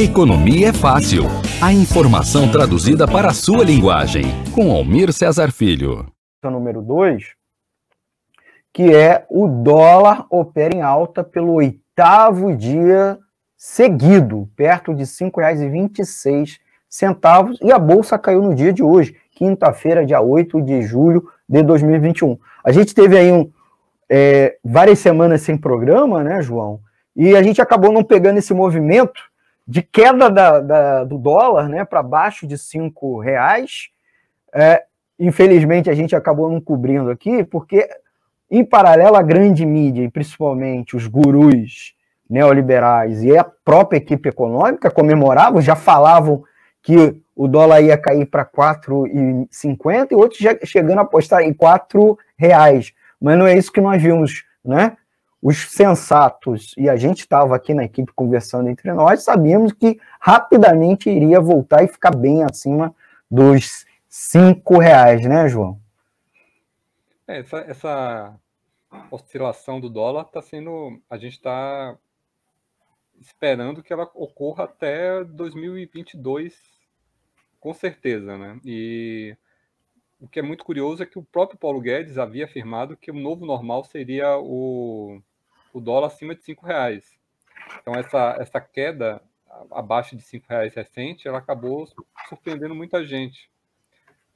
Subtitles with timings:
[0.00, 1.24] Economia é fácil.
[1.60, 4.26] A informação traduzida para a sua linguagem.
[4.54, 6.06] Com Almir Cesar Filho.
[6.44, 7.24] Número 2,
[8.72, 13.18] que é o dólar opera em alta pelo oitavo dia
[13.56, 20.06] seguido, perto de R$ 5,26 centavos, e a bolsa caiu no dia de hoje, quinta-feira,
[20.06, 22.38] dia 8 de julho de 2021.
[22.62, 23.50] A gente teve aí um,
[24.08, 26.78] é, várias semanas sem programa, né, João?
[27.16, 29.27] E a gente acabou não pegando esse movimento
[29.68, 33.90] de queda da, da, do dólar né, para baixo de cinco reais.
[34.54, 34.84] É,
[35.20, 37.86] infelizmente, a gente acabou não cobrindo aqui, porque,
[38.50, 41.94] em paralelo, a grande mídia, e principalmente os gurus
[42.28, 46.42] neoliberais e a própria equipe econômica comemoravam, já falavam
[46.82, 52.18] que o dólar ia cair para 4,50 e outros já chegando a apostar em 4
[52.38, 52.94] reais.
[53.20, 54.96] Mas não é isso que nós vimos, né?
[55.42, 61.08] Os sensatos, e a gente estava aqui na equipe conversando entre nós, sabíamos que rapidamente
[61.08, 62.94] iria voltar e ficar bem acima
[63.30, 65.80] dos cinco reais, né, João?
[67.26, 68.40] É, essa, essa
[69.10, 71.00] oscilação do dólar está sendo.
[71.08, 71.96] A gente está
[73.20, 76.56] esperando que ela ocorra até 2022,
[77.60, 78.58] com certeza, né?
[78.64, 79.36] E
[80.20, 83.14] o que é muito curioso é que o próprio Paulo Guedes havia afirmado que o
[83.14, 85.20] novo normal seria o
[85.78, 87.18] o dólar acima de cinco reais.
[87.80, 89.22] Então essa, essa queda
[89.70, 91.88] abaixo de cinco reais recente, ela acabou
[92.28, 93.50] surpreendendo muita gente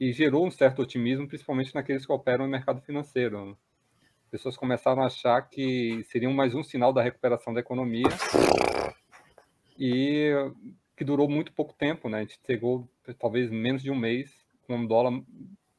[0.00, 3.46] e gerou um certo otimismo, principalmente naqueles que operam no mercado financeiro.
[3.46, 3.56] Né?
[4.30, 8.08] Pessoas começaram a achar que seria mais um sinal da recuperação da economia
[9.78, 10.32] e
[10.96, 12.18] que durou muito pouco tempo, né?
[12.18, 14.32] A gente chegou talvez menos de um mês
[14.66, 15.12] com um dólar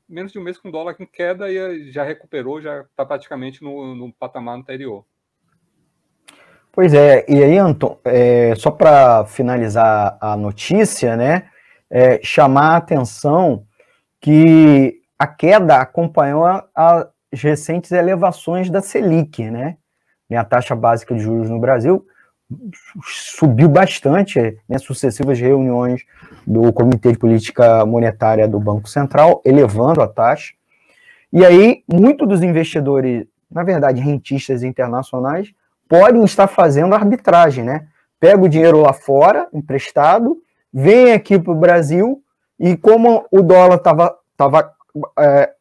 [0.07, 3.95] menos de um mês com dólar em queda e já recuperou, já está praticamente no,
[3.95, 5.05] no patamar anterior.
[6.75, 11.43] Pois é, e aí, Anton, é, só para finalizar a notícia, né,
[11.87, 13.63] é, chamar a atenção
[14.19, 16.43] que a queda acompanhou
[16.73, 19.77] as recentes elevações da Selic, né,
[20.35, 22.03] a taxa básica de juros no Brasil
[23.03, 26.01] subiu bastante, né, sucessivas reuniões
[26.45, 30.53] do Comitê de Política Monetária do Banco Central, elevando a taxa,
[31.31, 35.53] e aí muitos dos investidores, na verdade, rentistas internacionais,
[35.87, 37.87] podem estar fazendo arbitragem, né?
[38.19, 40.37] Pega o dinheiro lá fora, emprestado,
[40.73, 42.21] vem aqui para o Brasil,
[42.59, 44.73] e como o dólar estava tava,
[45.19, 45.53] é,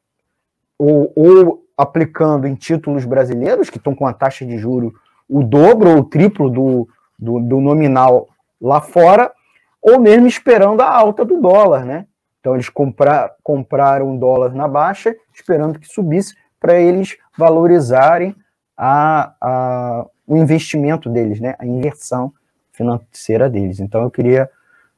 [0.78, 4.94] ou, ou, aplicando em títulos brasileiros, que estão com a taxa de juro
[5.28, 8.28] o dobro ou o triplo do, do, do nominal
[8.60, 9.32] lá fora,
[9.80, 12.06] ou mesmo esperando a alta do dólar, né?
[12.38, 18.36] Então eles comprar, compraram dólar na baixa, esperando que subisse, para eles valorizarem
[18.84, 21.54] a, a, o investimento deles, né?
[21.60, 22.34] A inversão
[22.72, 23.78] financeira deles.
[23.78, 24.50] Então eu queria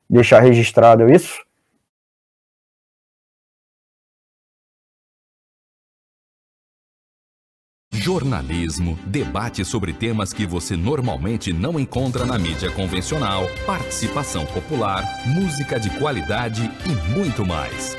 [0.09, 1.45] deixar registrado isso.
[7.93, 15.79] Jornalismo, debate sobre temas que você normalmente não encontra na mídia convencional, participação popular, música
[15.79, 17.97] de qualidade e muito mais.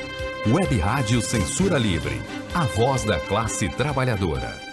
[0.48, 2.22] Web Rádio Censura Livre,
[2.54, 4.65] a voz da classe trabalhadora.